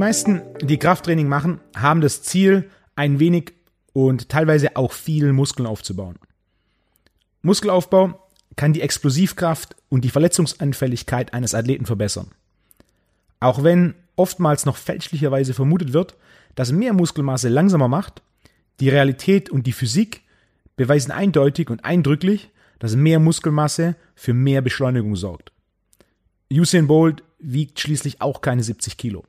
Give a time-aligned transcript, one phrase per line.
[0.00, 3.52] meisten, die Krafttraining machen, haben das Ziel, ein wenig
[3.92, 6.18] und teilweise auch viel Muskeln aufzubauen.
[7.42, 8.20] Muskelaufbau
[8.56, 12.32] kann die Explosivkraft und die Verletzungsanfälligkeit eines Athleten verbessern.
[13.38, 16.16] Auch wenn oftmals noch fälschlicherweise vermutet wird,
[16.56, 18.22] dass mehr Muskelmasse langsamer macht,
[18.80, 20.22] die Realität und die Physik
[20.76, 25.52] beweisen eindeutig und eindrücklich, dass mehr Muskelmasse für mehr Beschleunigung sorgt.
[26.52, 29.24] Usain Bolt wiegt schließlich auch keine 70 Kilo.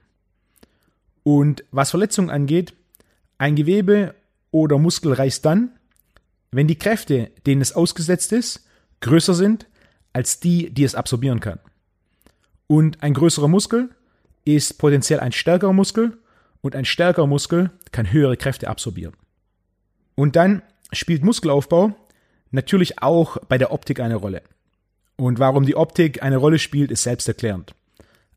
[1.23, 2.73] Und was Verletzungen angeht,
[3.37, 4.15] ein Gewebe
[4.51, 5.71] oder Muskel reißt dann,
[6.51, 8.65] wenn die Kräfte, denen es ausgesetzt ist,
[8.99, 9.67] größer sind
[10.13, 11.59] als die, die es absorbieren kann.
[12.67, 13.89] Und ein größerer Muskel
[14.43, 16.17] ist potenziell ein stärkerer Muskel
[16.61, 19.15] und ein stärkerer Muskel kann höhere Kräfte absorbieren.
[20.15, 20.61] Und dann
[20.91, 21.95] spielt Muskelaufbau
[22.51, 24.41] natürlich auch bei der Optik eine Rolle.
[25.15, 27.73] Und warum die Optik eine Rolle spielt, ist selbsterklärend.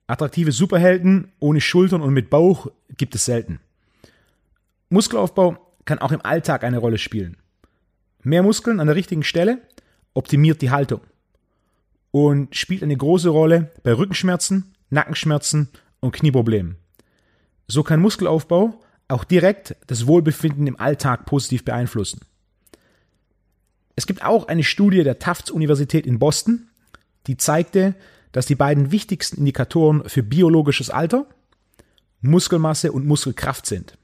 [0.06, 3.60] Attraktive Superhelden ohne Schultern und mit Bauch gibt es selten.
[4.90, 7.36] Muskelaufbau kann auch im Alltag eine Rolle spielen.
[8.22, 9.58] Mehr Muskeln an der richtigen Stelle
[10.14, 11.00] optimiert die Haltung
[12.10, 15.68] und spielt eine große Rolle bei Rückenschmerzen, Nackenschmerzen
[16.00, 16.76] und Knieproblemen.
[17.66, 22.20] So kann Muskelaufbau auch direkt das Wohlbefinden im Alltag positiv beeinflussen.
[23.96, 26.68] Es gibt auch eine Studie der Tufts Universität in Boston,
[27.26, 27.94] die zeigte,
[28.34, 31.26] dass die beiden wichtigsten Indikatoren für biologisches Alter
[32.20, 33.96] Muskelmasse und Muskelkraft sind.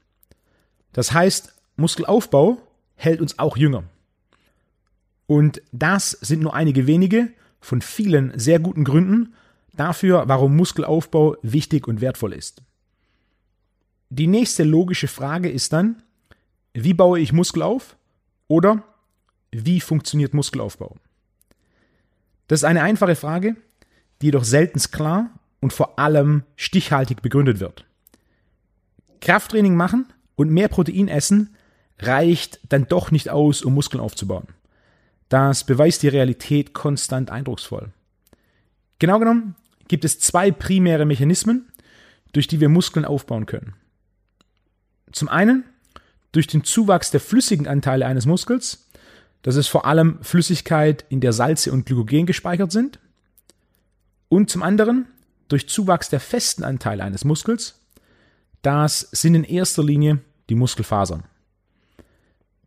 [0.93, 2.57] Das heißt, Muskelaufbau
[2.95, 3.83] hält uns auch jünger.
[5.27, 9.33] Und das sind nur einige wenige von vielen sehr guten Gründen
[9.73, 12.61] dafür, warum Muskelaufbau wichtig und wertvoll ist.
[14.09, 16.03] Die nächste logische Frage ist dann,
[16.73, 17.97] wie baue ich Muskel auf
[18.47, 18.81] oder
[19.51, 20.95] wie funktioniert Muskelaufbau?
[22.47, 23.57] Das ist eine einfache Frage,
[24.21, 27.85] die jedoch selten klar und vor allem stichhaltig begründet wird.
[29.19, 31.55] Krafttraining machen und mehr Protein essen
[31.99, 34.47] reicht dann doch nicht aus, um Muskeln aufzubauen.
[35.29, 37.89] Das beweist die Realität konstant eindrucksvoll.
[38.99, 39.55] Genau genommen
[39.87, 41.67] gibt es zwei primäre Mechanismen,
[42.33, 43.73] durch die wir Muskeln aufbauen können.
[45.11, 45.65] Zum einen
[46.31, 48.87] durch den Zuwachs der flüssigen Anteile eines Muskels,
[49.41, 52.99] das ist vor allem Flüssigkeit, in der Salze und Glykogen gespeichert sind.
[54.31, 55.07] Und zum anderen
[55.49, 57.81] durch Zuwachs der festen Anteile eines Muskels,
[58.61, 60.19] das sind in erster Linie
[60.49, 61.25] die Muskelfasern.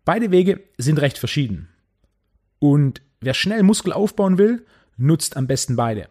[0.04, 1.70] Beide Wege sind recht verschieden.
[2.58, 4.66] Und wer schnell Muskel aufbauen will,
[4.98, 6.10] nutzt am besten beide.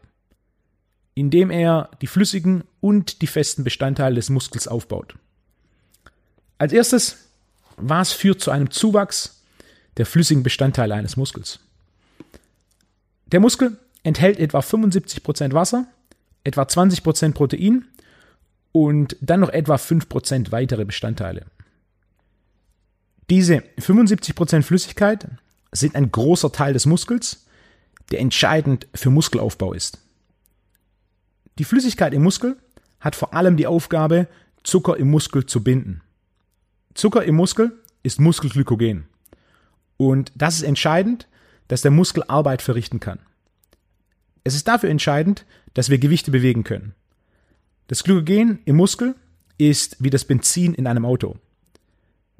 [1.14, 5.14] Indem er die flüssigen und die festen Bestandteile des Muskels aufbaut.
[6.58, 7.30] Als erstes,
[7.78, 9.44] was führt zu einem Zuwachs
[9.98, 11.60] der flüssigen Bestandteile eines Muskels?
[13.28, 15.88] Der Muskel enthält etwa 75% Wasser,
[16.44, 17.86] etwa 20% Protein
[18.72, 21.46] und dann noch etwa 5% weitere Bestandteile.
[23.30, 25.28] Diese 75% Flüssigkeit
[25.72, 27.46] sind ein großer Teil des Muskels,
[28.12, 30.00] der entscheidend für Muskelaufbau ist.
[31.58, 32.58] Die Flüssigkeit im Muskel
[33.00, 34.28] hat vor allem die Aufgabe,
[34.64, 36.02] Zucker im Muskel zu binden.
[36.94, 37.72] Zucker im Muskel
[38.02, 39.08] ist Muskelglykogen.
[39.98, 41.28] Und das ist entscheidend,
[41.68, 43.20] dass der Muskel Arbeit verrichten kann.
[44.44, 46.94] Es ist dafür entscheidend, dass wir Gewichte bewegen können.
[47.88, 49.16] Das Glykogen im Muskel
[49.58, 51.38] ist wie das Benzin in einem Auto.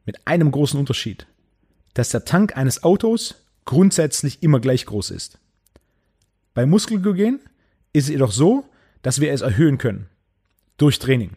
[0.06, 1.28] Mit einem großen Unterschied
[1.94, 5.40] dass der Tank eines Autos grundsätzlich immer gleich groß ist.
[6.54, 7.40] Bei Muskelglykogen
[7.94, 8.66] ist es jedoch so,
[9.02, 10.08] dass wir es erhöhen können.
[10.78, 11.32] Durch Training.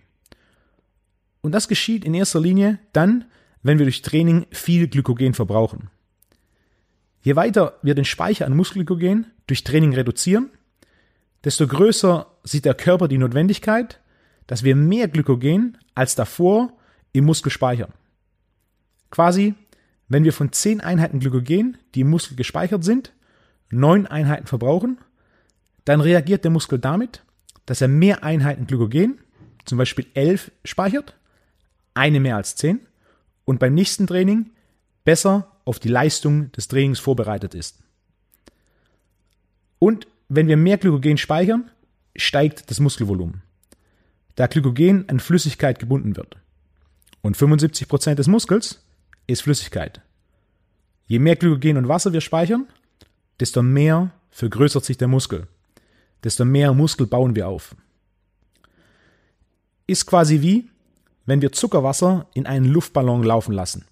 [1.42, 3.26] Und das geschieht in erster Linie dann,
[3.62, 5.90] wenn wir durch Training viel Glykogen verbrauchen.
[7.22, 10.50] Je weiter wir den Speicher an Muskelglykogen durch Training reduzieren,
[11.46, 14.00] desto größer sieht der Körper die Notwendigkeit,
[14.46, 16.74] dass wir mehr Glykogen als davor
[17.12, 17.94] im Muskel speichern.
[19.10, 19.54] Quasi
[20.08, 23.12] wenn wir von 10 Einheiten Glykogen, die im Muskel gespeichert sind,
[23.70, 24.98] 9 Einheiten verbrauchen,
[25.84, 27.22] dann reagiert der Muskel damit,
[27.64, 29.18] dass er mehr Einheiten Glykogen,
[29.64, 31.16] zum Beispiel 11, speichert,
[31.94, 32.80] eine mehr als 10,
[33.44, 34.50] und beim nächsten Training
[35.04, 37.82] besser auf die Leistung des Trainings vorbereitet ist.
[39.78, 41.70] Und wenn wir mehr Glykogen speichern,
[42.16, 43.42] steigt das Muskelvolumen,
[44.34, 46.36] da Glykogen an Flüssigkeit gebunden wird.
[47.22, 48.84] Und 75% des Muskels
[49.26, 50.00] ist Flüssigkeit.
[51.06, 52.66] Je mehr Glykogen und Wasser wir speichern,
[53.40, 55.46] desto mehr vergrößert sich der Muskel.
[56.24, 57.76] Desto mehr Muskel bauen wir auf.
[59.86, 60.68] Ist quasi wie,
[61.26, 63.84] wenn wir Zuckerwasser in einen Luftballon laufen lassen.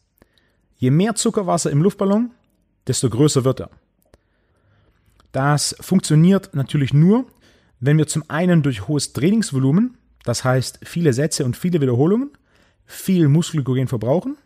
[0.77, 2.33] Je mehr Zuckerwasser im Luftballon,
[2.87, 3.71] desto größer wird er.
[5.35, 7.27] Das funktioniert natürlich nur,
[7.81, 12.31] wenn wir zum einen durch hohes Trainingsvolumen das heißt viele Sätze und viele Wiederholungen,
[12.87, 14.37] viel Muskelglykogen verbrauchen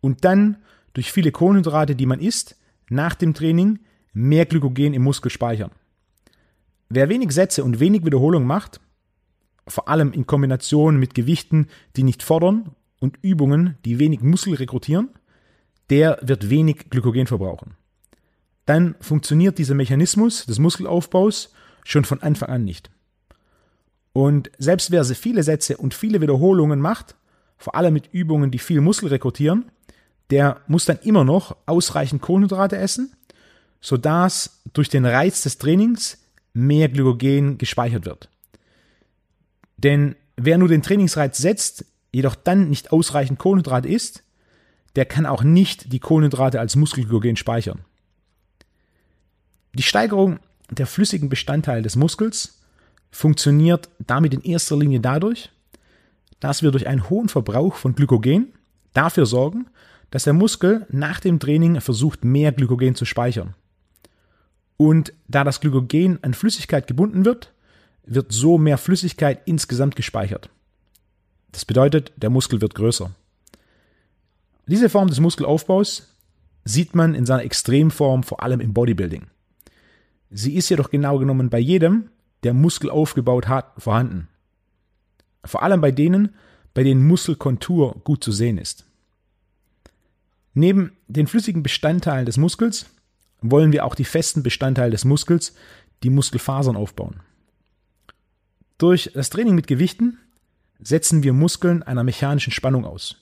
[0.00, 0.58] und dann
[0.92, 2.56] durch viele Kohlenhydrate, die man isst,
[2.88, 3.80] nach dem Training
[4.12, 5.70] mehr Glykogen im Muskel speichern.
[6.88, 8.80] Wer wenig Sätze und wenig Wiederholungen macht,
[9.66, 15.10] vor allem in Kombination mit Gewichten, die nicht fordern und Übungen, die wenig Muskel rekrutieren,
[15.88, 17.74] der wird wenig Glykogen verbrauchen.
[18.70, 21.52] Dann funktioniert dieser Mechanismus des Muskelaufbaus
[21.82, 22.88] schon von Anfang an nicht.
[24.12, 27.16] Und selbst wer viele Sätze und viele Wiederholungen macht,
[27.58, 29.72] vor allem mit Übungen, die viel Muskel rekrutieren,
[30.30, 33.12] der muss dann immer noch ausreichend Kohlenhydrate essen,
[33.80, 36.18] sodass durch den Reiz des Trainings
[36.52, 38.28] mehr Glykogen gespeichert wird.
[39.78, 44.22] Denn wer nur den Trainingsreiz setzt, jedoch dann nicht ausreichend Kohlenhydrate isst,
[44.94, 47.84] der kann auch nicht die Kohlenhydrate als Muskelglykogen speichern.
[49.74, 50.40] Die Steigerung
[50.70, 52.60] der flüssigen Bestandteile des Muskels
[53.10, 55.50] funktioniert damit in erster Linie dadurch,
[56.40, 58.52] dass wir durch einen hohen Verbrauch von Glykogen
[58.92, 59.66] dafür sorgen,
[60.10, 63.54] dass der Muskel nach dem Training versucht, mehr Glykogen zu speichern.
[64.76, 67.52] Und da das Glykogen an Flüssigkeit gebunden wird,
[68.06, 70.48] wird so mehr Flüssigkeit insgesamt gespeichert.
[71.52, 73.10] Das bedeutet, der Muskel wird größer.
[74.66, 76.14] Diese Form des Muskelaufbaus
[76.64, 79.26] sieht man in seiner Extremform vor allem im Bodybuilding.
[80.30, 82.08] Sie ist jedoch genau genommen bei jedem,
[82.44, 84.28] der Muskel aufgebaut hat, vorhanden.
[85.44, 86.34] Vor allem bei denen,
[86.72, 88.86] bei denen Muskelkontur gut zu sehen ist.
[90.54, 92.86] Neben den flüssigen Bestandteilen des Muskels
[93.40, 95.54] wollen wir auch die festen Bestandteile des Muskels,
[96.02, 97.20] die Muskelfasern aufbauen.
[98.78, 100.18] Durch das Training mit Gewichten
[100.80, 103.16] setzen wir Muskeln einer mechanischen Spannung aus.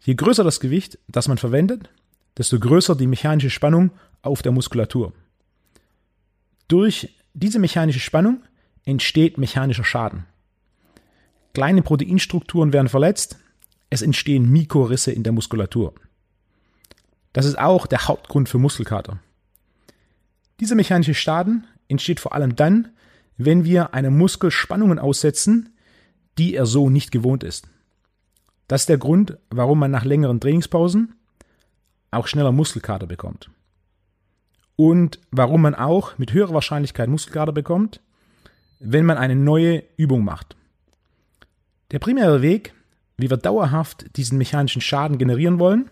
[0.00, 1.90] Je größer das Gewicht, das man verwendet,
[2.36, 3.90] desto größer die mechanische Spannung
[4.22, 5.12] auf der Muskulatur.
[6.68, 8.42] Durch diese mechanische Spannung
[8.84, 10.26] entsteht mechanischer Schaden.
[11.54, 13.38] Kleine Proteinstrukturen werden verletzt,
[13.90, 15.94] es entstehen Mikrorisse in der Muskulatur.
[17.32, 19.18] Das ist auch der Hauptgrund für Muskelkater.
[20.60, 22.88] Dieser mechanische Schaden entsteht vor allem dann,
[23.36, 25.74] wenn wir einem Muskel Spannungen aussetzen,
[26.36, 27.68] die er so nicht gewohnt ist.
[28.66, 31.14] Das ist der Grund, warum man nach längeren Trainingspausen
[32.10, 33.50] auch schneller Muskelkater bekommt.
[34.80, 38.00] Und warum man auch mit höherer Wahrscheinlichkeit Muskelkater bekommt,
[38.78, 40.54] wenn man eine neue Übung macht.
[41.90, 42.74] Der primäre Weg,
[43.16, 45.90] wie wir dauerhaft diesen mechanischen Schaden generieren wollen,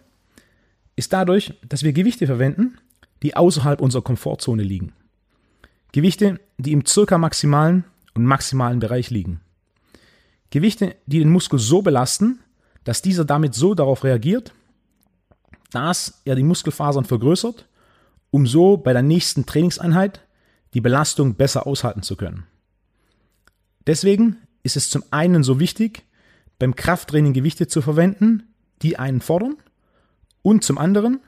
[0.94, 2.78] ist dadurch, dass wir Gewichte verwenden,
[3.24, 4.92] die außerhalb unserer Komfortzone liegen.
[5.90, 7.82] Gewichte, die im circa maximalen
[8.14, 9.40] und maximalen Bereich liegen.
[10.50, 12.38] Gewichte, die den Muskel so belasten,
[12.84, 14.52] dass dieser damit so darauf reagiert,
[15.72, 17.66] dass er die Muskelfasern vergrößert,
[18.30, 20.20] um so bei der nächsten Trainingseinheit
[20.74, 22.46] die Belastung besser aushalten zu können.
[23.86, 26.04] Deswegen ist es zum einen so wichtig,
[26.58, 28.42] beim Krafttraining Gewichte zu verwenden,
[28.82, 29.56] die einen fordern,
[30.42, 31.20] und zum anderen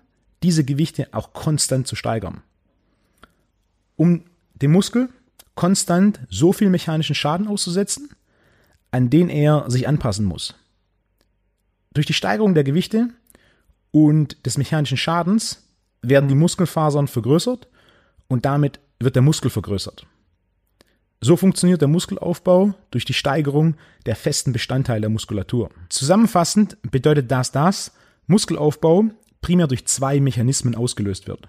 [0.43, 2.43] diese Gewichte auch konstant zu steigern.
[3.97, 4.25] Um
[4.55, 5.09] dem Muskel
[5.55, 8.11] konstant so viel mechanischen Schaden auszusetzen,
[8.91, 10.55] an den er sich anpassen muss.
[11.95, 13.09] Durch die Steigerung der Gewichte
[13.91, 15.68] und des mechanischen Schadens
[16.03, 17.69] werden die Muskelfasern vergrößert
[18.29, 20.07] und damit wird der Muskel vergrößert.
[21.21, 23.75] So funktioniert der Muskelaufbau durch die Steigerung
[24.07, 25.71] der festen Bestandteile der Muskulatur.
[25.89, 27.93] Zusammenfassend bedeutet das, dass
[28.27, 29.07] Muskelaufbau
[29.41, 31.49] primär durch zwei Mechanismen ausgelöst wird.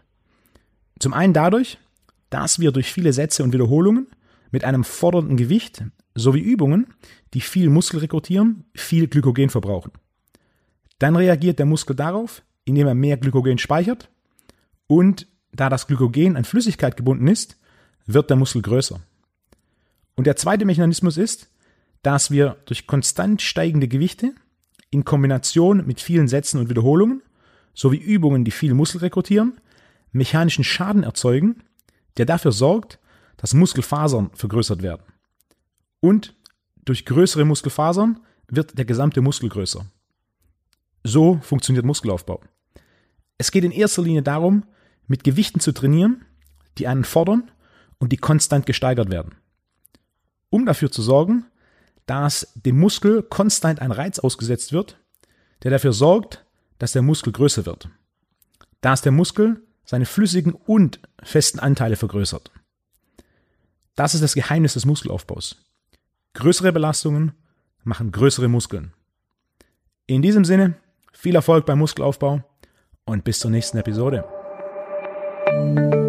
[0.99, 1.77] Zum einen dadurch,
[2.29, 4.07] dass wir durch viele Sätze und Wiederholungen
[4.51, 5.83] mit einem fordernden Gewicht
[6.15, 6.87] sowie Übungen,
[7.33, 9.91] die viel Muskel rekrutieren, viel Glykogen verbrauchen.
[10.97, 14.09] Dann reagiert der Muskel darauf, indem er mehr Glykogen speichert
[14.89, 17.57] und da das Glykogen an Flüssigkeit gebunden ist,
[18.07, 18.99] wird der Muskel größer.
[20.15, 21.47] Und der zweite Mechanismus ist,
[22.01, 24.33] dass wir durch konstant steigende Gewichte
[24.89, 27.21] in Kombination mit vielen Sätzen und Wiederholungen
[27.75, 29.61] sowie Übungen, die viel Muskel rekrutieren,
[30.11, 31.63] mechanischen Schaden erzeugen,
[32.17, 32.97] der dafür sorgt,
[33.37, 35.03] dass Muskelfasern vergrößert werden.
[35.99, 36.33] Und
[36.83, 39.85] durch größere Muskelfasern wird der gesamte Muskel größer.
[41.03, 42.41] So funktioniert Muskelaufbau.
[43.37, 44.63] Es geht in erster Linie darum,
[45.09, 46.23] mit Gewichten zu trainieren,
[46.77, 47.51] die einen fordern
[47.97, 49.35] und die konstant gesteigert werden.
[50.49, 51.45] Um dafür zu sorgen,
[52.05, 54.97] dass dem Muskel konstant ein Reiz ausgesetzt wird,
[55.63, 56.45] der dafür sorgt,
[56.77, 57.89] dass der Muskel größer wird.
[58.81, 62.51] Da ist der Muskel seine flüssigen und festen Anteile vergrößert.
[63.95, 65.57] Das ist das Geheimnis des Muskelaufbaus.
[66.33, 67.33] Größere Belastungen
[67.83, 68.93] machen größere Muskeln.
[70.05, 70.75] In diesem Sinne,
[71.11, 72.43] viel Erfolg beim Muskelaufbau
[73.05, 74.38] und bis zur nächsten Episode.
[75.75, 76.08] Thank you.